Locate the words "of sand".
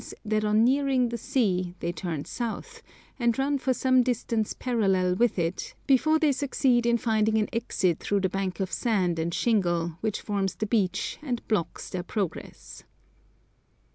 8.59-9.19